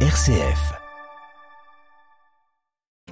RCF. 0.00 0.85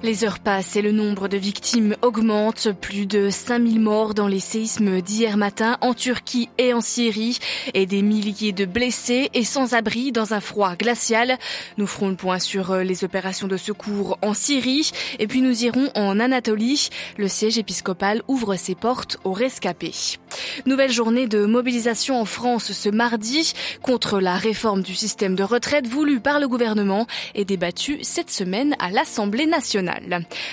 Les 0.05 0.23
heures 0.23 0.37
passent 0.37 0.75
et 0.75 0.83
le 0.83 0.91
nombre 0.91 1.27
de 1.27 1.35
victimes 1.35 1.95
augmente. 2.03 2.67
Plus 2.79 3.07
de 3.07 3.31
5000 3.31 3.79
morts 3.79 4.13
dans 4.13 4.27
les 4.27 4.39
séismes 4.39 5.01
d'hier 5.01 5.35
matin 5.35 5.79
en 5.81 5.95
Turquie 5.95 6.47
et 6.59 6.75
en 6.75 6.81
Syrie 6.81 7.39
et 7.73 7.87
des 7.87 8.03
milliers 8.03 8.51
de 8.51 8.65
blessés 8.65 9.31
et 9.33 9.43
sans 9.43 9.73
abri 9.73 10.11
dans 10.11 10.35
un 10.35 10.41
froid 10.41 10.75
glacial. 10.75 11.39
Nous 11.79 11.87
ferons 11.87 12.09
le 12.09 12.15
point 12.15 12.37
sur 12.37 12.75
les 12.75 13.03
opérations 13.03 13.47
de 13.47 13.57
secours 13.57 14.19
en 14.21 14.35
Syrie 14.35 14.91
et 15.17 15.25
puis 15.25 15.41
nous 15.41 15.63
irons 15.63 15.89
en 15.95 16.19
Anatolie. 16.19 16.89
Le 17.17 17.27
siège 17.27 17.57
épiscopal 17.57 18.21
ouvre 18.27 18.57
ses 18.57 18.75
portes 18.75 19.17
aux 19.23 19.33
rescapés. 19.33 20.19
Nouvelle 20.67 20.91
journée 20.91 21.25
de 21.25 21.47
mobilisation 21.47 22.21
en 22.21 22.25
France 22.25 22.73
ce 22.73 22.89
mardi 22.89 23.53
contre 23.81 24.19
la 24.19 24.35
réforme 24.35 24.83
du 24.83 24.93
système 24.93 25.33
de 25.33 25.41
retraite 25.41 25.87
voulue 25.87 26.19
par 26.19 26.39
le 26.39 26.47
gouvernement 26.47 27.07
et 27.33 27.43
débattue 27.43 27.97
cette 28.03 28.29
semaine 28.29 28.75
à 28.77 28.91
l'Assemblée 28.91 29.47
nationale. 29.47 29.94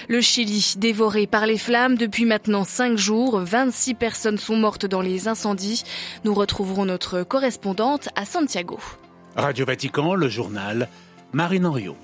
Le 0.08 0.20
Chili, 0.20 0.74
dévoré 0.78 1.26
par 1.26 1.46
les 1.46 1.58
flammes 1.58 1.96
depuis 1.96 2.24
maintenant 2.24 2.64
cinq 2.64 2.96
jours, 2.96 3.38
26 3.38 3.94
personnes 3.94 4.38
sont 4.38 4.56
mortes 4.56 4.86
dans 4.86 5.00
les 5.00 5.28
incendies. 5.28 5.84
Nous 6.24 6.34
retrouverons 6.34 6.84
notre 6.84 7.22
correspondante 7.22 8.08
à 8.16 8.24
Santiago. 8.24 8.78
Radio 9.36 9.64
Vatican, 9.64 10.14
le 10.14 10.28
journal, 10.28 10.88
Marine 11.32 11.66
Henriot. 11.66 11.96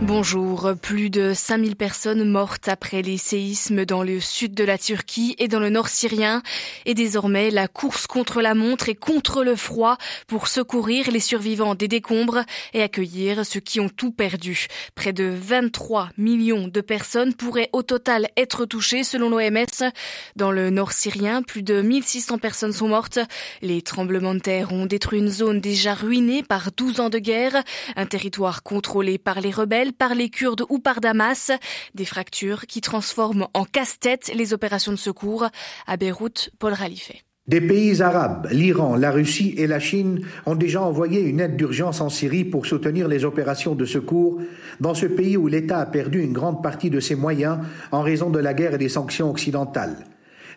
Bonjour. 0.00 0.74
Plus 0.80 1.10
de 1.10 1.32
5000 1.34 1.74
personnes 1.74 2.22
mortes 2.22 2.68
après 2.68 3.02
les 3.02 3.18
séismes 3.18 3.84
dans 3.84 4.04
le 4.04 4.20
sud 4.20 4.54
de 4.54 4.62
la 4.62 4.78
Turquie 4.78 5.34
et 5.38 5.48
dans 5.48 5.58
le 5.58 5.70
nord 5.70 5.88
syrien. 5.88 6.40
Et 6.86 6.94
désormais, 6.94 7.50
la 7.50 7.66
course 7.66 8.06
contre 8.06 8.40
la 8.40 8.54
montre 8.54 8.88
et 8.88 8.94
contre 8.94 9.42
le 9.42 9.56
froid 9.56 9.98
pour 10.28 10.46
secourir 10.46 11.10
les 11.10 11.18
survivants 11.18 11.74
des 11.74 11.88
décombres 11.88 12.44
et 12.74 12.82
accueillir 12.82 13.44
ceux 13.44 13.58
qui 13.58 13.80
ont 13.80 13.88
tout 13.88 14.12
perdu. 14.12 14.68
Près 14.94 15.12
de 15.12 15.24
23 15.24 16.10
millions 16.16 16.68
de 16.68 16.80
personnes 16.80 17.34
pourraient 17.34 17.70
au 17.72 17.82
total 17.82 18.28
être 18.36 18.66
touchées 18.66 19.02
selon 19.02 19.30
l'OMS. 19.30 19.90
Dans 20.36 20.52
le 20.52 20.70
nord 20.70 20.92
syrien, 20.92 21.42
plus 21.42 21.64
de 21.64 21.82
1600 21.82 22.38
personnes 22.38 22.72
sont 22.72 22.88
mortes. 22.88 23.18
Les 23.62 23.82
tremblements 23.82 24.34
de 24.34 24.40
terre 24.40 24.72
ont 24.72 24.86
détruit 24.86 25.18
une 25.18 25.28
zone 25.28 25.60
déjà 25.60 25.94
ruinée 25.94 26.44
par 26.44 26.70
12 26.70 27.00
ans 27.00 27.10
de 27.10 27.18
guerre, 27.18 27.64
un 27.96 28.06
territoire 28.06 28.62
contrôlé 28.62 29.18
par 29.18 29.40
les 29.40 29.50
rebelles 29.50 29.87
par 29.92 30.14
les 30.14 30.28
Kurdes 30.28 30.64
ou 30.68 30.78
par 30.78 31.00
Damas. 31.00 31.50
Des 31.94 32.04
fractures 32.04 32.66
qui 32.66 32.80
transforment 32.80 33.48
en 33.54 33.64
casse-tête 33.64 34.30
les 34.34 34.52
opérations 34.52 34.92
de 34.92 34.96
secours. 34.96 35.46
À 35.86 35.96
Beyrouth, 35.96 36.50
Paul 36.58 36.72
Ralifet. 36.72 37.22
Des 37.48 37.62
pays 37.62 38.02
arabes, 38.02 38.46
l'Iran, 38.52 38.94
la 38.94 39.10
Russie 39.10 39.54
et 39.56 39.66
la 39.66 39.80
Chine 39.80 40.20
ont 40.44 40.54
déjà 40.54 40.82
envoyé 40.82 41.22
une 41.22 41.40
aide 41.40 41.56
d'urgence 41.56 42.02
en 42.02 42.10
Syrie 42.10 42.44
pour 42.44 42.66
soutenir 42.66 43.08
les 43.08 43.24
opérations 43.24 43.74
de 43.74 43.86
secours 43.86 44.38
dans 44.80 44.92
ce 44.92 45.06
pays 45.06 45.38
où 45.38 45.46
l'État 45.48 45.78
a 45.78 45.86
perdu 45.86 46.22
une 46.22 46.34
grande 46.34 46.62
partie 46.62 46.90
de 46.90 47.00
ses 47.00 47.14
moyens 47.14 47.60
en 47.90 48.02
raison 48.02 48.28
de 48.28 48.38
la 48.38 48.52
guerre 48.52 48.74
et 48.74 48.78
des 48.78 48.90
sanctions 48.90 49.30
occidentales. 49.30 50.04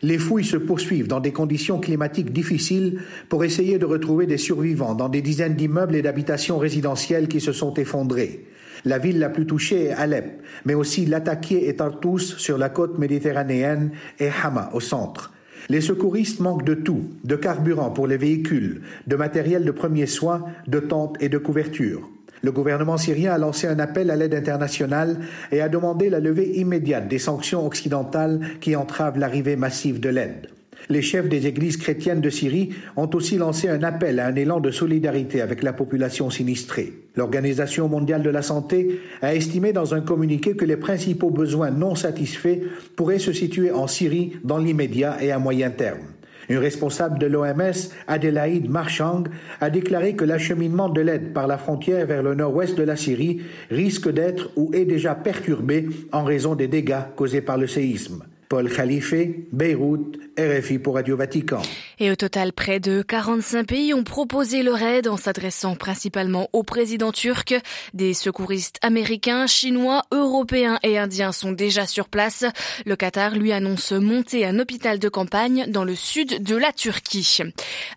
Les 0.02 0.18
fouilles 0.18 0.44
se 0.44 0.58
poursuivent 0.58 1.08
dans 1.08 1.22
des 1.22 1.32
conditions 1.32 1.80
climatiques 1.80 2.34
difficiles 2.34 3.02
pour 3.30 3.46
essayer 3.46 3.78
de 3.78 3.86
retrouver 3.86 4.26
des 4.26 4.38
survivants 4.38 4.94
dans 4.94 5.08
des 5.08 5.22
dizaines 5.22 5.56
d'immeubles 5.56 5.96
et 5.96 6.02
d'habitations 6.02 6.58
résidentielles 6.58 7.30
qui 7.30 7.40
se 7.40 7.54
sont 7.54 7.74
effondrés. 7.76 8.48
La 8.86 8.98
ville 8.98 9.20
la 9.20 9.30
plus 9.30 9.46
touchée 9.46 9.86
est 9.86 9.94
Alep, 9.94 10.42
mais 10.66 10.74
aussi 10.74 11.06
Latakia 11.06 11.60
et 11.60 11.76
Tartous 11.76 12.20
sur 12.20 12.58
la 12.58 12.70
côte 12.70 12.98
méditerranéenne 12.98 13.92
et 14.20 14.30
Hama 14.44 14.70
au 14.74 14.80
centre. 14.80 15.32
Les 15.70 15.82
secouristes 15.82 16.40
manquent 16.40 16.66
de 16.66 16.74
tout, 16.74 17.04
de 17.24 17.36
carburant 17.36 17.92
pour 17.92 18.08
les 18.08 18.18
véhicules, 18.18 18.82
de 19.06 19.16
matériel 19.16 19.64
de 19.64 19.72
premiers 19.72 20.08
soins, 20.08 20.46
de 20.68 20.80
tentes 20.80 21.18
et 21.22 21.30
de 21.30 21.38
couvertures. 21.38 22.10
Le 22.44 22.52
gouvernement 22.52 22.98
syrien 22.98 23.34
a 23.34 23.38
lancé 23.38 23.68
un 23.68 23.78
appel 23.78 24.10
à 24.10 24.16
l'aide 24.16 24.34
internationale 24.34 25.20
et 25.52 25.62
a 25.62 25.70
demandé 25.70 26.10
la 26.10 26.20
levée 26.20 26.58
immédiate 26.58 27.08
des 27.08 27.20
sanctions 27.20 27.66
occidentales 27.66 28.40
qui 28.60 28.76
entravent 28.76 29.20
l'arrivée 29.20 29.56
massive 29.56 30.00
de 30.00 30.10
l'aide. 30.10 30.48
Les 30.92 31.02
chefs 31.02 31.30
des 31.30 31.48
églises 31.48 31.78
chrétiennes 31.78 32.20
de 32.20 32.30
Syrie 32.30 32.72
ont 32.98 33.10
aussi 33.14 33.38
lancé 33.38 33.70
un 33.70 33.82
appel 33.82 34.20
à 34.20 34.28
un 34.28 34.36
élan 34.36 34.60
de 34.60 34.72
solidarité 34.72 35.40
avec 35.40 35.64
la 35.64 35.72
population 35.72 36.30
sinistrée. 36.30 36.92
L'Organisation 37.16 37.88
mondiale 37.88 38.24
de 38.24 38.30
la 38.30 38.42
santé 38.42 39.00
a 39.22 39.34
estimé 39.34 39.72
dans 39.72 39.94
un 39.94 40.02
communiqué 40.02 40.58
que 40.58 40.66
les 40.66 40.76
principaux 40.76 41.30
besoins 41.30 41.72
non 41.72 41.96
satisfaits 41.96 42.60
pourraient 42.98 43.20
se 43.20 43.32
situer 43.32 43.72
en 43.72 43.88
Syrie 43.88 44.34
dans 44.44 44.58
l'immédiat 44.58 45.24
et 45.24 45.32
à 45.32 45.40
moyen 45.40 45.70
terme. 45.70 46.02
Une 46.50 46.58
responsable 46.58 47.20
de 47.20 47.28
l'OMS, 47.28 47.94
Adélaïde 48.08 48.70
Marchang, 48.70 49.24
a 49.62 49.70
déclaré 49.70 50.18
que 50.18 50.26
l'acheminement 50.26 50.90
de 50.90 51.00
l'aide 51.00 51.32
par 51.32 51.48
la 51.48 51.58
frontière 51.58 52.06
vers 52.06 52.22
le 52.22 52.36
nord-ouest 52.36 52.78
de 52.78 52.84
la 52.84 52.98
Syrie 52.98 53.40
risque 53.70 54.12
d'être 54.12 54.50
ou 54.58 54.72
est 54.74 54.84
déjà 54.84 55.16
perturbé 55.16 55.88
en 56.12 56.26
raison 56.26 56.56
des 56.56 56.68
dégâts 56.68 57.06
causés 57.16 57.40
par 57.40 57.58
le 57.58 57.68
séisme. 57.68 58.26
Paul 58.52 58.70
Khalife, 58.70 59.14
Beyrouth, 59.54 60.18
RFI 60.38 60.78
pour 60.78 60.96
Radio 60.96 61.16
Vatican. 61.16 61.62
Et 62.00 62.12
au 62.12 62.18
total, 62.18 62.52
près 62.52 62.82
de 62.82 63.02
45 63.02 63.66
pays 63.66 63.94
ont 63.94 64.04
proposé 64.04 64.62
leur 64.62 64.82
aide 64.82 65.08
en 65.08 65.16
s'adressant 65.16 65.78
principalement 65.78 66.50
au 66.52 66.64
président 66.64 67.14
turc. 67.14 67.56
Des 67.94 68.14
secouristes 68.14 68.78
américains, 68.82 69.48
chinois, 69.48 70.02
européens 70.12 70.80
et 70.84 70.98
indiens 70.98 71.32
sont 71.32 71.54
déjà 71.54 71.86
sur 71.86 72.10
place. 72.10 72.44
Le 72.86 72.98
Qatar 72.98 73.38
lui 73.38 73.54
annonce 73.54 73.94
monter 73.94 74.46
un 74.46 74.60
hôpital 74.60 75.00
de 75.00 75.08
campagne 75.08 75.68
dans 75.70 75.86
le 75.86 75.96
sud 75.96 76.44
de 76.44 76.58
la 76.58 76.74
Turquie. 76.74 77.38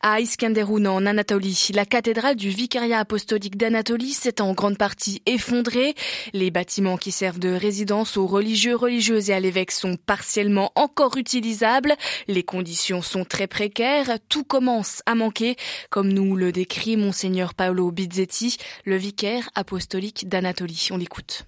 À 0.03 0.21
Iskenderun, 0.21 0.87
en 0.87 1.05
Anatolie, 1.05 1.71
la 1.75 1.85
cathédrale 1.85 2.37
du 2.37 2.51
vicariat 2.51 3.01
apostolique 3.01 3.57
d'Anatolie 3.57 4.13
s'est 4.13 4.41
en 4.41 4.53
grande 4.53 4.79
partie 4.79 5.21
effondrée. 5.27 5.97
Les 6.33 6.53
bâtiments 6.53 6.97
qui 6.97 7.11
servent 7.11 7.41
de 7.41 7.53
résidence 7.53 8.17
aux 8.17 8.29
religieux, 8.29 8.77
religieuses 8.77 9.31
et 9.31 9.35
à 9.35 9.41
l'évêque 9.41 9.73
sont 9.73 9.97
partiellement 9.97 10.44
encore 10.75 11.17
utilisable. 11.17 11.95
Les 12.29 12.43
conditions 12.43 13.03
sont 13.03 13.25
très 13.25 13.47
précaires. 13.47 14.19
Tout 14.29 14.45
commence 14.45 15.03
à 15.07 15.15
manquer, 15.15 15.57
comme 15.91 16.13
nous 16.13 16.37
le 16.37 16.53
décrit 16.53 16.97
Monseigneur 16.97 17.55
Paolo 17.55 17.91
Bizzetti, 17.91 18.57
le 18.85 18.97
vicaire 18.97 19.51
apostolique 19.55 20.29
d'Anatolie. 20.29 20.89
On 20.91 20.97
l'écoute. 20.97 21.47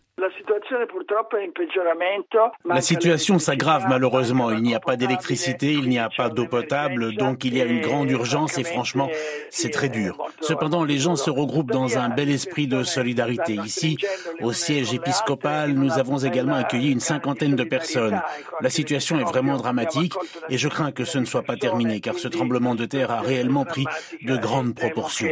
La 2.64 2.80
situation 2.80 3.38
s'aggrave 3.38 3.84
malheureusement. 3.86 4.50
Il 4.50 4.62
n'y 4.62 4.74
a 4.74 4.80
pas 4.80 4.96
d'électricité, 4.96 5.72
il 5.72 5.90
n'y 5.90 5.98
a 5.98 6.08
pas 6.08 6.30
d'eau 6.30 6.46
potable, 6.46 7.14
donc 7.16 7.44
il 7.44 7.54
y 7.54 7.60
a 7.60 7.66
une 7.66 7.82
grande 7.82 8.10
urgence 8.10 8.56
et 8.56 8.64
franchement, 8.64 9.10
c'est 9.50 9.68
très 9.68 9.90
dur. 9.90 10.16
Cependant, 10.40 10.84
les 10.84 10.96
gens 10.96 11.16
se 11.16 11.28
regroupent 11.28 11.70
dans 11.70 11.98
un 11.98 12.08
bel 12.08 12.30
esprit 12.30 12.66
de 12.66 12.82
solidarité. 12.82 13.58
Ici, 13.62 13.98
au 14.40 14.52
siège 14.52 14.94
épiscopal, 14.94 15.72
nous 15.72 15.98
avons 15.98 16.16
également 16.16 16.56
accueilli 16.56 16.92
une 16.92 17.00
cinquantaine 17.00 17.54
de 17.54 17.64
personnes. 17.64 18.22
La 18.62 18.70
situation 18.70 19.20
est 19.20 19.24
vraiment 19.24 19.58
dramatique 19.58 20.14
et 20.48 20.56
je 20.56 20.68
crains 20.68 20.92
que 20.92 21.04
ce 21.04 21.18
ne 21.18 21.26
soit 21.26 21.42
pas 21.42 21.56
terminé 21.56 22.00
car 22.00 22.14
ce 22.14 22.28
tremblement 22.28 22.74
de 22.74 22.86
terre 22.86 23.10
a 23.10 23.20
réellement 23.20 23.66
pris 23.66 23.84
de 24.22 24.36
grandes 24.36 24.74
proportions. 24.74 25.28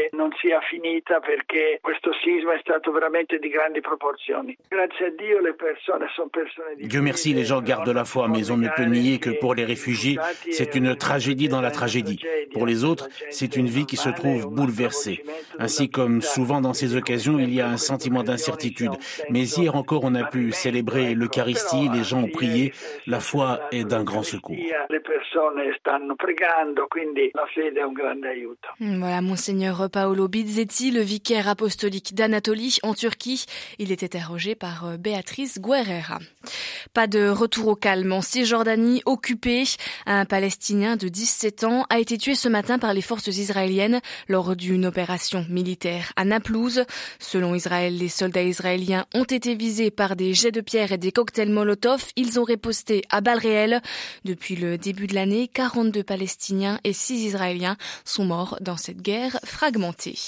Dieu 6.81 7.01
merci, 7.03 7.35
les 7.35 7.45
gens 7.45 7.61
gardent 7.61 7.89
la 7.89 8.05
foi, 8.05 8.29
mais 8.29 8.51
on 8.51 8.57
ne 8.57 8.69
peut 8.69 8.85
nier 8.85 9.19
que 9.19 9.31
pour 9.31 9.55
les 9.55 9.65
réfugiés, 9.65 10.19
c'est 10.51 10.75
une 10.75 10.97
tragédie 10.97 11.49
dans 11.49 11.61
la 11.61 11.71
tragédie. 11.71 12.21
Pour 12.53 12.67
les 12.67 12.85
autres, 12.85 13.09
c'est 13.31 13.57
une 13.57 13.67
vie 13.67 13.87
qui 13.87 13.97
se 13.97 14.09
trouve 14.09 14.47
bouleversée. 14.47 15.25
Ainsi 15.59 15.91
comme 15.91 16.23
souvent 16.23 16.61
dans 16.61 16.75
ces 16.75 16.97
occasions, 16.97 17.39
il 17.39 17.53
y 17.53 17.61
a 17.61 17.69
un 17.69 17.77
sentiment 17.77 18.23
d'incertitude. 18.23 18.93
Mais 19.31 19.43
hier 19.43 19.77
encore, 19.77 20.05
on 20.05 20.15
a 20.15 20.25
pu 20.25 20.53
célébrer 20.53 21.15
l'Eucharistie, 21.15 21.89
les 21.93 22.05
gens 22.05 22.23
ont 22.25 22.29
prié, 22.29 22.73
la 23.07 23.21
foi 23.21 23.61
est 23.73 23.85
d'un 23.85 24.05
grand 24.05 24.23
secours. 24.23 24.57
Voilà, 28.81 29.21
monseigneur 29.21 29.91
Paolo 29.91 30.29
Bizzetti, 30.29 30.91
le 30.91 31.01
vicaire 31.01 31.49
apostolique 31.49 32.15
d'Anatolie 32.15 32.79
en 32.83 32.95
Turquie. 32.95 33.45
Il 33.79 33.93
était 33.93 34.15
interrogé 34.15 34.55
par 34.55 34.64
euh, 34.85 34.97
Béatrice 34.97 35.59
Guerrera. 35.59 36.19
Pas 36.93 37.07
de 37.07 37.29
retour 37.29 37.69
au 37.69 37.77
calme 37.77 38.13
en 38.13 38.23
Cisjordanie 38.23 39.03
occupée. 39.07 39.65
Un 40.07 40.25
Palestinien 40.25 40.97
de 40.97 41.09
17 41.09 41.65
ans 41.65 41.87
a 41.91 41.99
été 41.99 42.19
tué 42.19 42.35
ce 42.35 42.49
matin 42.49 42.79
par 42.79 42.95
les 42.95 43.01
forces 43.01 43.27
israéliennes 43.27 44.01
lors 44.29 44.55
d'une 44.57 44.87
opération 44.87 45.45
militaire 45.49 46.13
à 46.17 46.25
Naplouse. 46.25 46.85
Selon 47.19 47.55
Israël, 47.55 47.97
les 47.97 48.09
soldats 48.09 48.43
israéliens 48.43 49.07
ont 49.15 49.25
été 49.25 49.55
visés 49.55 49.91
par 49.91 50.17
des 50.17 50.35
jets 50.35 50.53
de 50.53 50.61
pierre 50.61 50.93
et 50.93 50.99
des 50.99 51.13
cocktails 51.13 51.51
Molotov. 51.51 52.05
Ils 52.17 52.39
ont 52.39 52.45
riposté 52.45 53.03
à 53.11 53.21
balles 53.21 53.39
réelles. 53.39 53.83
Depuis 54.25 54.57
le 54.57 54.79
début 54.79 55.07
de 55.07 55.15
l'année, 55.15 55.49
42 55.49 56.03
Palestiniens 56.03 56.79
et 56.85 56.93
6 56.93 57.25
Israéliens 57.25 57.77
sont 58.05 58.25
morts 58.25 58.59
dans 58.61 58.77
cette 58.77 59.03
guerre 59.03 59.39
fragmentée. 59.45 60.19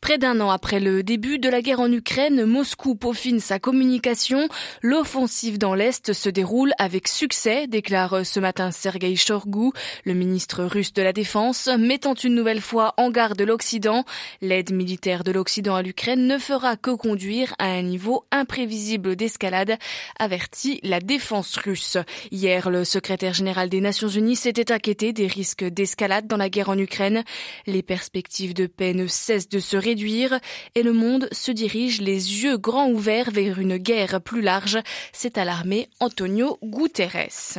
Près 0.00 0.18
d'un 0.18 0.40
an 0.40 0.50
après 0.50 0.80
le 0.80 1.02
début 1.02 1.38
de 1.38 1.48
la 1.48 1.62
guerre 1.62 1.80
en 1.80 1.90
Ukraine, 1.90 2.44
Moscou 2.44 2.94
peaufine 2.94 3.40
sa 3.48 3.58
communication. 3.58 4.46
L'offensive 4.82 5.56
dans 5.56 5.74
l'Est 5.74 6.12
se 6.12 6.28
déroule 6.28 6.74
avec 6.76 7.08
succès, 7.08 7.66
déclare 7.66 8.26
ce 8.26 8.40
matin 8.40 8.70
Sergei 8.70 9.16
Shoigu, 9.16 9.70
le 10.04 10.12
ministre 10.12 10.64
russe 10.64 10.92
de 10.92 11.00
la 11.00 11.14
Défense, 11.14 11.66
mettant 11.78 12.12
une 12.12 12.34
nouvelle 12.34 12.60
fois 12.60 12.92
en 12.98 13.10
garde 13.10 13.40
l'Occident. 13.40 14.04
L'aide 14.42 14.70
militaire 14.70 15.24
de 15.24 15.32
l'Occident 15.32 15.76
à 15.76 15.80
l'Ukraine 15.80 16.26
ne 16.26 16.36
fera 16.36 16.76
que 16.76 16.90
conduire 16.90 17.54
à 17.58 17.68
un 17.68 17.80
niveau 17.80 18.26
imprévisible 18.32 19.16
d'escalade, 19.16 19.78
avertit 20.18 20.80
la 20.82 21.00
défense 21.00 21.56
russe. 21.56 21.96
Hier, 22.30 22.68
le 22.68 22.84
secrétaire 22.84 23.32
général 23.32 23.70
des 23.70 23.80
Nations 23.80 24.08
Unies 24.08 24.36
s'était 24.36 24.72
inquiété 24.72 25.14
des 25.14 25.26
risques 25.26 25.64
d'escalade 25.64 26.26
dans 26.26 26.36
la 26.36 26.50
guerre 26.50 26.68
en 26.68 26.76
Ukraine. 26.76 27.24
Les 27.66 27.82
perspectives 27.82 28.52
de 28.52 28.66
paix 28.66 28.92
ne 28.92 29.06
cessent 29.06 29.48
de 29.48 29.58
se 29.58 29.78
réduire 29.78 30.38
et 30.74 30.82
le 30.82 30.92
monde 30.92 31.30
se 31.32 31.50
dirige 31.50 32.02
les 32.02 32.42
yeux 32.42 32.58
grands 32.58 32.90
ouverts 32.90 33.30
vers 33.30 33.37
une 33.42 33.76
guerre 33.76 34.20
plus 34.20 34.42
large, 34.42 34.78
s'est 35.12 35.38
alarmé 35.38 35.88
Antonio 36.00 36.58
Guterres. 36.62 37.58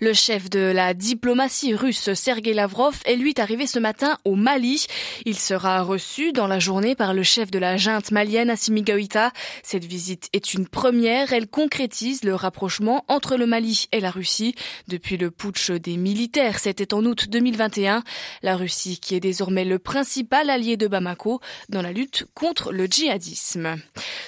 Le 0.00 0.12
chef 0.12 0.50
de 0.50 0.60
la 0.60 0.94
diplomatie 0.94 1.74
russe, 1.74 2.12
Sergei 2.14 2.54
Lavrov, 2.54 2.98
est 3.04 3.16
lui 3.16 3.34
arrivé 3.38 3.66
ce 3.66 3.78
matin 3.78 4.18
au 4.24 4.34
Mali. 4.34 4.86
Il 5.24 5.38
sera 5.38 5.82
reçu 5.82 6.32
dans 6.32 6.46
la 6.46 6.58
journée 6.58 6.94
par 6.94 7.14
le 7.14 7.22
chef 7.22 7.50
de 7.50 7.58
la 7.58 7.76
junte 7.76 8.10
malienne, 8.10 8.50
Assimi 8.50 8.82
Goïta. 8.82 9.32
Cette 9.62 9.84
visite 9.84 10.28
est 10.32 10.54
une 10.54 10.66
première. 10.66 11.32
Elle 11.32 11.48
concrétise 11.48 12.24
le 12.24 12.34
rapprochement 12.34 13.04
entre 13.08 13.36
le 13.36 13.46
Mali 13.46 13.86
et 13.92 14.00
la 14.00 14.10
Russie. 14.10 14.54
Depuis 14.88 15.16
le 15.16 15.30
putsch 15.30 15.70
des 15.70 15.96
militaires, 15.96 16.58
c'était 16.58 16.94
en 16.94 17.04
août 17.04 17.26
2021. 17.28 18.02
La 18.42 18.56
Russie 18.56 18.98
qui 19.00 19.14
est 19.14 19.20
désormais 19.20 19.64
le 19.64 19.78
principal 19.78 20.50
allié 20.50 20.76
de 20.76 20.86
Bamako 20.86 21.40
dans 21.68 21.82
la 21.82 21.92
lutte 21.92 22.26
contre 22.34 22.72
le 22.72 22.86
djihadisme. 22.86 23.76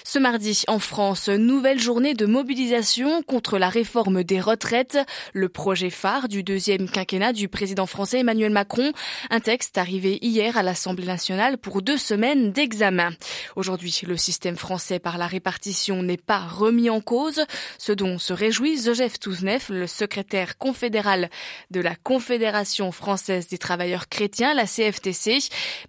Ce 0.04 0.18
mardi, 0.18 0.62
en 0.68 0.78
France, 0.78 1.28
nouvelle 1.28 1.80
journée 1.80 2.14
de 2.14 2.26
mobilisation 2.26 3.22
contre 3.22 3.58
la 3.58 3.68
réforme 3.68 4.24
des 4.24 4.40
retraites 4.40 4.98
le 5.32 5.48
projet 5.48 5.90
phare 5.90 6.28
du 6.28 6.42
deuxième 6.42 6.88
quinquennat 6.88 7.32
du 7.32 7.48
président 7.48 7.86
français 7.86 8.20
Emmanuel 8.20 8.52
Macron, 8.52 8.92
un 9.30 9.40
texte 9.40 9.78
arrivé 9.78 10.18
hier 10.22 10.56
à 10.56 10.62
l'Assemblée 10.62 11.06
nationale 11.06 11.58
pour 11.58 11.82
deux 11.82 11.98
semaines 11.98 12.52
d'examen. 12.52 13.10
Aujourd'hui, 13.56 14.02
le 14.06 14.16
système 14.16 14.56
français 14.56 14.98
par 14.98 15.18
la 15.18 15.26
répartition 15.26 16.02
n'est 16.02 16.16
pas 16.16 16.38
remis 16.38 16.90
en 16.90 17.00
cause, 17.00 17.44
ce 17.78 17.92
dont 17.92 18.18
se 18.18 18.32
réjouit 18.32 18.82
Joseph 18.82 19.18
Touznef, 19.18 19.68
le 19.68 19.86
secrétaire 19.86 20.58
confédéral 20.58 21.30
de 21.70 21.80
la 21.80 21.94
Confédération 21.94 22.92
française 22.92 23.48
des 23.48 23.58
travailleurs 23.58 24.08
chrétiens, 24.08 24.54
la 24.54 24.66
CFTC. 24.66 25.38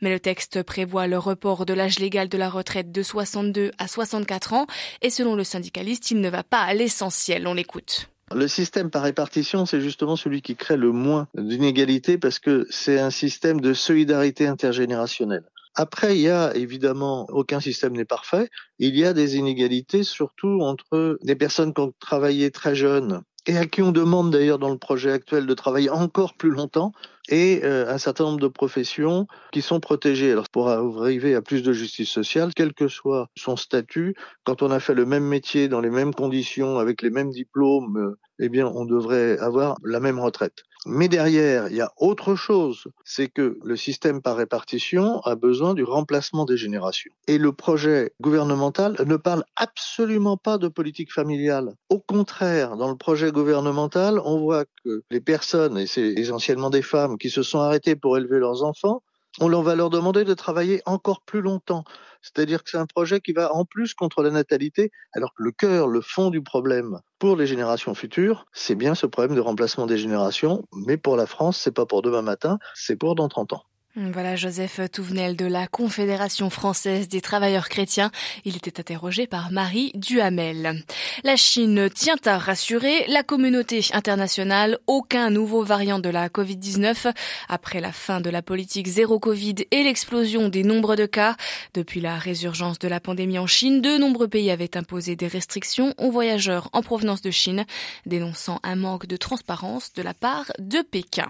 Mais 0.02 0.10
le 0.10 0.20
texte 0.20 0.64
prévoit 0.64 1.08
le 1.08 1.18
report 1.18 1.66
de 1.66 1.74
l'âge 1.74 2.00
légal 2.00 2.30
de 2.30 2.38
la 2.38 2.50
retraite 2.50 2.92
de 2.92 3.04
62 3.04 3.72
à 3.78 3.88
64 3.88 4.54
ans 4.54 4.68
et 5.02 5.10
selon 5.10 5.36
le 5.36 5.44
syndicaliste, 5.44 6.12
il 6.12 6.22
ne 6.22 6.30
va 6.30 6.44
pas 6.44 6.62
à 6.62 6.74
l'essentiel. 6.74 7.48
On 7.48 7.54
l'écoute. 7.54 8.10
Le 8.34 8.48
système 8.48 8.92
par 8.92 9.04
répartition, 9.04 9.66
c'est 9.66 9.82
justement 9.82 10.16
celui 10.16 10.42
qui 10.42 10.56
crée 10.56 10.78
le 10.78 10.92
moins 10.92 11.28
d'inégalités 11.36 12.18
parce 12.18 12.40
que 12.40 12.68
c'est 12.70 13.00
un 13.00 13.10
système 13.10 13.60
de 13.60 13.74
solidarité 13.74 14.48
intergénérationnelle. 14.48 15.46
Après, 15.76 16.16
il 16.16 16.22
y 16.22 16.30
a 16.30 16.56
évidemment, 16.56 17.26
aucun 17.30 17.60
système 17.60 17.94
n'est 17.94 18.06
parfait. 18.06 18.50
Il 18.80 18.98
y 18.98 19.06
a 19.06 19.14
des 19.14 19.38
inégalités, 19.38 20.04
surtout 20.04 20.60
entre 20.62 21.18
des 21.24 21.36
personnes 21.36 21.74
qui 21.74 21.82
ont 21.82 21.94
travaillé 22.00 22.52
très 22.52 22.76
jeunes 22.76 23.22
et 23.50 23.58
à 23.58 23.66
qui 23.66 23.82
on 23.82 23.92
demande 23.92 24.30
d'ailleurs 24.30 24.60
dans 24.60 24.70
le 24.70 24.78
projet 24.78 25.12
actuel 25.12 25.48
de 25.48 25.54
travailler 25.56 25.90
encore 25.90 26.36
plus 26.36 26.52
longtemps, 26.52 26.92
et 27.30 27.62
euh, 27.64 27.92
un 27.92 27.98
certain 27.98 28.26
nombre 28.26 28.40
de 28.40 28.48
professions 28.48 29.26
qui 29.52 29.64
sont 29.64 29.80
protégées. 29.80 30.32
Alors 30.32 30.50
pour 30.50 30.70
arriver 30.70 31.34
à 31.34 31.42
plus 31.42 31.64
de 31.64 31.74
justice 31.74 32.10
sociale, 32.10 32.52
quel 32.56 32.76
que 32.76 32.88
soit 32.88 33.28
son 33.36 33.56
statut, 33.56 34.14
quand 34.44 34.62
on 34.62 34.70
a 34.70 34.80
fait 34.80 34.94
le 34.94 35.08
même 35.08 35.24
métier 35.24 35.68
dans 35.68 35.82
les 35.82 35.90
mêmes 35.90 36.14
conditions, 36.14 36.78
avec 36.78 37.02
les 37.02 37.10
mêmes 37.10 37.32
diplômes, 37.32 37.98
euh, 37.98 38.20
eh 38.38 38.50
bien 38.50 38.68
on 38.68 38.86
devrait 38.86 39.40
avoir 39.40 39.78
la 39.84 40.00
même 40.00 40.20
retraite. 40.20 40.64
Mais 40.86 41.10
derrière, 41.10 41.68
il 41.68 41.76
y 41.76 41.82
a 41.82 41.92
autre 41.98 42.36
chose, 42.36 42.88
c'est 43.04 43.28
que 43.28 43.60
le 43.64 43.76
système 43.76 44.22
par 44.22 44.38
répartition 44.38 45.20
a 45.22 45.36
besoin 45.36 45.74
du 45.74 45.84
remplacement 45.84 46.46
des 46.46 46.56
générations. 46.56 47.12
Et 47.28 47.38
le 47.38 47.52
projet 47.52 48.14
gouvernemental 48.22 48.96
ne 49.06 49.18
parle 49.18 49.44
absolument 49.58 50.38
pas 50.38 50.58
de 50.58 50.70
politique 50.70 51.12
familiale. 51.12 51.76
Au 51.90 52.00
contraire, 52.00 52.78
dans 52.78 52.90
le 52.90 52.96
projet 52.96 53.32
gouvernemental, 53.32 54.20
on 54.24 54.40
voit 54.40 54.66
que 54.86 55.04
les 55.12 55.22
personnes, 55.22 55.78
et 55.78 55.86
c'est 55.86 56.14
essentiellement 56.14 56.70
des 56.70 56.82
femmes 56.82 57.18
qui 57.18 57.30
se 57.30 57.44
sont 57.44 57.60
arrêtées 57.60 57.98
pour 57.98 58.18
élever 58.18 58.40
leurs 58.40 58.64
enfants, 58.64 59.04
on 59.42 59.62
va 59.62 59.76
leur 59.76 59.90
demander 59.90 60.24
de 60.24 60.34
travailler 60.34 60.82
encore 60.86 61.22
plus 61.22 61.42
longtemps. 61.42 61.84
C'est-à-dire 62.22 62.64
que 62.64 62.70
c'est 62.70 62.78
un 62.78 62.86
projet 62.86 63.22
qui 63.22 63.32
va 63.32 63.54
en 63.54 63.66
plus 63.66 63.94
contre 63.94 64.22
la 64.22 64.32
natalité, 64.32 64.92
alors 65.14 65.34
que 65.34 65.44
le 65.44 65.52
cœur, 65.52 65.88
le 65.88 66.02
fond 66.02 66.30
du 66.30 66.42
problème 66.42 67.00
pour 67.18 67.36
les 67.36 67.48
générations 67.48 67.96
futures, 67.96 68.46
c'est 68.54 68.76
bien 68.76 68.96
ce 68.96 69.06
problème 69.06 69.36
de 69.36 69.42
remplacement 69.42 69.86
des 69.86 69.98
générations, 69.98 70.66
mais 70.74 70.98
pour 70.98 71.16
la 71.16 71.26
France, 71.26 71.58
c'est 71.58 71.74
pas 71.74 71.86
pour 71.86 72.02
demain 72.02 72.22
matin, 72.22 72.60
c'est 72.76 72.96
pour 72.96 73.16
dans 73.16 73.30
30 73.30 73.54
ans. 73.54 73.64
Voilà 73.96 74.36
Joseph 74.36 74.80
Touvenel 74.94 75.36
de 75.36 75.48
la 75.48 75.66
Confédération 75.66 76.52
française 76.52 77.08
des 77.08 77.22
travailleurs 77.22 77.70
chrétiens. 77.70 78.12
Il 78.46 78.56
était 78.56 78.80
interrogé 78.80 79.26
par 79.26 79.52
Marie 79.52 79.92
Duhamel. 79.96 80.84
La 81.24 81.36
Chine 81.36 81.90
tient 81.90 82.20
à 82.26 82.38
rassurer 82.38 83.06
la 83.08 83.24
communauté 83.24 83.84
internationale. 83.94 84.78
Aucun 84.86 85.32
nouveau 85.32 85.64
variant 85.64 85.98
de 85.98 86.10
la 86.10 86.30
Covid-19 86.30 87.12
après 87.48 87.82
la 87.82 87.92
fin 87.92 88.22
de 88.22 88.30
la 88.30 88.44
politique 88.44 88.88
zéro 88.88 89.18
Covid 89.18 89.56
et 89.72 89.82
l'explosion 89.82 90.50
des 90.50 90.64
nombres 90.64 90.96
de 90.96 91.08
cas. 91.08 91.36
Depuis 91.74 92.00
la 92.00 92.20
résurgence 92.20 92.78
de 92.78 92.88
la 92.88 93.00
pandémie 93.00 93.40
en 93.40 93.48
Chine, 93.48 93.82
de 93.82 93.98
nombreux 93.98 94.28
pays 94.28 94.52
avaient 94.52 94.78
imposé 94.78 95.16
des 95.16 95.28
restrictions 95.28 95.96
aux 95.98 96.12
voyageurs 96.12 96.70
en 96.74 96.84
provenance 96.84 97.24
de 97.24 97.32
Chine, 97.32 97.66
dénonçant 98.06 98.60
un 98.62 98.76
manque 98.76 99.08
de 99.08 99.18
transparence 99.18 99.94
de 99.94 100.04
la 100.04 100.14
part 100.14 100.52
de 100.60 100.84
Pékin. 100.84 101.28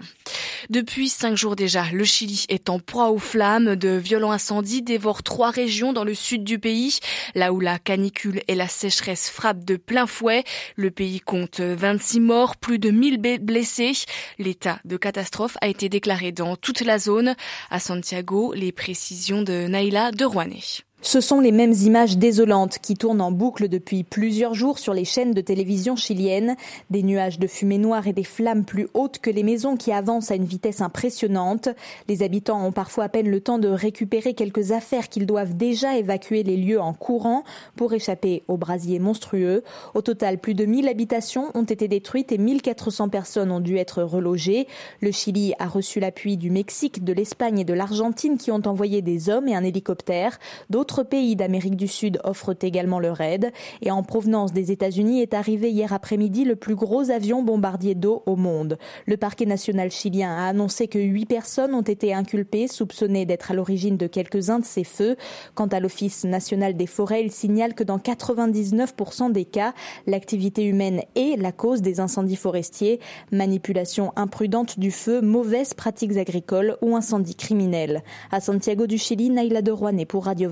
Depuis 0.68 1.08
cinq 1.08 1.36
jours 1.36 1.56
déjà, 1.56 1.86
le 1.90 2.04
Chili 2.04 2.44
est 2.50 2.59
en 2.68 2.78
proie 2.78 3.10
aux 3.10 3.18
flammes. 3.18 3.76
De 3.76 3.90
violents 3.90 4.32
incendies 4.32 4.82
dévorent 4.82 5.22
trois 5.22 5.50
régions 5.50 5.92
dans 5.92 6.04
le 6.04 6.14
sud 6.14 6.44
du 6.44 6.58
pays, 6.58 6.98
là 7.34 7.52
où 7.52 7.60
la 7.60 7.78
canicule 7.78 8.42
et 8.48 8.54
la 8.54 8.68
sécheresse 8.68 9.30
frappent 9.30 9.64
de 9.64 9.76
plein 9.76 10.06
fouet. 10.06 10.44
Le 10.76 10.90
pays 10.90 11.20
compte 11.20 11.60
26 11.60 12.20
morts, 12.20 12.56
plus 12.56 12.78
de 12.78 12.90
1000 12.90 13.18
blessés. 13.40 13.92
L'état 14.38 14.80
de 14.84 14.96
catastrophe 14.96 15.56
a 15.60 15.68
été 15.68 15.88
déclaré 15.88 16.32
dans 16.32 16.56
toute 16.56 16.80
la 16.80 16.98
zone. 16.98 17.34
À 17.70 17.80
Santiago, 17.80 18.52
les 18.54 18.72
précisions 18.72 19.42
de 19.42 19.66
Naila 19.66 20.10
de 20.12 20.24
Rouanet. 20.24 20.89
Ce 21.02 21.22
sont 21.22 21.40
les 21.40 21.50
mêmes 21.50 21.72
images 21.72 22.18
désolantes 22.18 22.78
qui 22.78 22.94
tournent 22.94 23.22
en 23.22 23.32
boucle 23.32 23.68
depuis 23.68 24.04
plusieurs 24.04 24.52
jours 24.52 24.78
sur 24.78 24.92
les 24.92 25.06
chaînes 25.06 25.32
de 25.32 25.40
télévision 25.40 25.96
chiliennes. 25.96 26.56
Des 26.90 27.02
nuages 27.02 27.38
de 27.38 27.46
fumée 27.46 27.78
noire 27.78 28.06
et 28.06 28.12
des 28.12 28.22
flammes 28.22 28.66
plus 28.66 28.86
hautes 28.92 29.18
que 29.18 29.30
les 29.30 29.42
maisons 29.42 29.78
qui 29.78 29.92
avancent 29.92 30.30
à 30.30 30.34
une 30.34 30.44
vitesse 30.44 30.82
impressionnante. 30.82 31.70
Les 32.06 32.22
habitants 32.22 32.62
ont 32.62 32.70
parfois 32.70 33.04
à 33.04 33.08
peine 33.08 33.30
le 33.30 33.40
temps 33.40 33.58
de 33.58 33.68
récupérer 33.68 34.34
quelques 34.34 34.72
affaires 34.72 35.08
qu'ils 35.08 35.24
doivent 35.24 35.56
déjà 35.56 35.96
évacuer 35.96 36.42
les 36.42 36.58
lieux 36.58 36.80
en 36.80 36.92
courant 36.92 37.44
pour 37.76 37.94
échapper 37.94 38.42
aux 38.46 38.58
brasiers 38.58 38.98
monstrueux. 38.98 39.64
Au 39.94 40.02
total, 40.02 40.36
plus 40.36 40.54
de 40.54 40.66
1000 40.66 40.86
habitations 40.86 41.46
ont 41.54 41.64
été 41.64 41.88
détruites 41.88 42.30
et 42.30 42.38
1400 42.38 43.08
personnes 43.08 43.52
ont 43.52 43.60
dû 43.60 43.78
être 43.78 44.02
relogées. 44.02 44.68
Le 45.00 45.12
Chili 45.12 45.54
a 45.58 45.66
reçu 45.66 45.98
l'appui 45.98 46.36
du 46.36 46.50
Mexique, 46.50 47.04
de 47.04 47.14
l'Espagne 47.14 47.60
et 47.60 47.64
de 47.64 47.72
l'Argentine 47.72 48.36
qui 48.36 48.50
ont 48.50 48.62
envoyé 48.66 49.00
des 49.00 49.30
hommes 49.30 49.48
et 49.48 49.56
un 49.56 49.64
hélicoptère. 49.64 50.38
D'autres 50.68 50.89
D'autres 50.90 51.04
pays 51.04 51.36
d'Amérique 51.36 51.76
du 51.76 51.86
Sud 51.86 52.18
offrent 52.24 52.56
également 52.62 52.98
leur 52.98 53.20
aide. 53.20 53.52
Et 53.80 53.92
en 53.92 54.02
provenance 54.02 54.52
des 54.52 54.72
États-Unis 54.72 55.22
est 55.22 55.34
arrivé 55.34 55.70
hier 55.70 55.92
après-midi 55.92 56.44
le 56.44 56.56
plus 56.56 56.74
gros 56.74 57.10
avion 57.10 57.44
bombardier 57.44 57.94
d'eau 57.94 58.24
au 58.26 58.34
monde. 58.34 58.76
Le 59.06 59.16
parquet 59.16 59.46
national 59.46 59.92
chilien 59.92 60.36
a 60.36 60.48
annoncé 60.48 60.88
que 60.88 60.98
huit 60.98 61.26
personnes 61.26 61.74
ont 61.74 61.80
été 61.80 62.12
inculpées, 62.12 62.66
soupçonnées 62.66 63.24
d'être 63.24 63.52
à 63.52 63.54
l'origine 63.54 63.98
de 63.98 64.08
quelques-uns 64.08 64.58
de 64.58 64.64
ces 64.64 64.82
feux. 64.82 65.14
Quant 65.54 65.68
à 65.68 65.78
l'Office 65.78 66.24
national 66.24 66.76
des 66.76 66.88
forêts, 66.88 67.22
il 67.22 67.30
signale 67.30 67.74
que 67.74 67.84
dans 67.84 67.98
99% 67.98 69.30
des 69.30 69.44
cas, 69.44 69.74
l'activité 70.08 70.64
humaine 70.64 71.02
est 71.14 71.40
la 71.40 71.52
cause 71.52 71.82
des 71.82 72.00
incendies 72.00 72.34
forestiers, 72.34 72.98
manipulation 73.30 74.12
imprudente 74.16 74.80
du 74.80 74.90
feu, 74.90 75.20
mauvaises 75.20 75.72
pratiques 75.72 76.16
agricoles 76.16 76.78
ou 76.82 76.96
incendies 76.96 77.36
criminels. 77.36 78.02
À 78.32 78.40
Santiago 78.40 78.88
du 78.88 78.98
Chili, 78.98 79.30
Naila 79.30 79.62
de 79.62 79.70
pour 80.04 80.24
Radio 80.24 80.50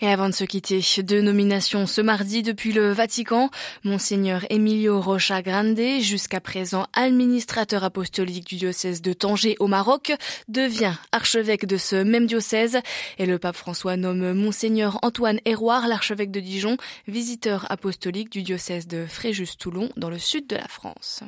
Et 0.00 0.08
avant 0.08 0.28
de 0.28 0.34
se 0.34 0.44
quitter, 0.44 0.80
deux 1.02 1.20
nominations 1.20 1.86
ce 1.86 2.00
mardi 2.00 2.42
depuis 2.42 2.72
le 2.72 2.92
Vatican. 2.92 3.50
Monseigneur 3.84 4.44
Emilio 4.50 5.00
Rocha 5.00 5.42
Grande, 5.42 5.80
jusqu'à 6.00 6.40
présent 6.40 6.86
administrateur 6.92 7.84
apostolique 7.84 8.46
du 8.46 8.56
diocèse 8.56 9.02
de 9.02 9.12
Tanger 9.12 9.56
au 9.58 9.66
Maroc, 9.66 10.12
devient 10.48 10.94
archevêque 11.12 11.66
de 11.66 11.76
ce 11.76 11.96
même 11.96 12.26
diocèse. 12.26 12.78
Et 13.18 13.26
le 13.26 13.38
pape 13.38 13.56
François 13.56 13.96
nomme 13.96 14.32
Monseigneur 14.32 14.98
Antoine 15.02 15.40
Héroard, 15.44 15.86
l'archevêque 15.86 16.30
de 16.30 16.40
Dijon, 16.40 16.76
visiteur 17.08 17.66
apostolique 17.70 18.30
du 18.30 18.42
diocèse 18.42 18.86
de 18.86 19.06
Fréjus-Toulon 19.06 19.90
dans 19.96 20.10
le 20.10 20.18
sud 20.18 20.46
de 20.46 20.56
la 20.56 20.68
France. 20.68 21.22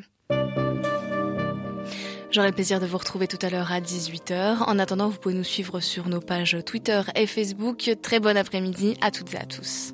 J'aurai 2.34 2.48
le 2.48 2.52
plaisir 2.52 2.80
de 2.80 2.86
vous 2.86 2.98
retrouver 2.98 3.28
tout 3.28 3.38
à 3.42 3.48
l'heure 3.48 3.70
à 3.70 3.80
18h. 3.80 4.64
En 4.66 4.80
attendant, 4.80 5.08
vous 5.08 5.18
pouvez 5.18 5.36
nous 5.36 5.44
suivre 5.44 5.78
sur 5.78 6.08
nos 6.08 6.18
pages 6.18 6.56
Twitter 6.66 7.00
et 7.14 7.28
Facebook. 7.28 7.88
Très 8.02 8.18
bon 8.18 8.36
après-midi 8.36 8.96
à 9.00 9.12
toutes 9.12 9.34
et 9.34 9.38
à 9.38 9.46
tous. 9.46 9.93